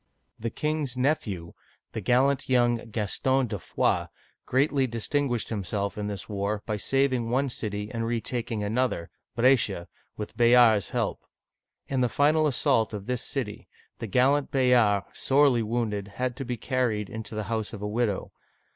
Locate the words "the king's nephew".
0.39-1.53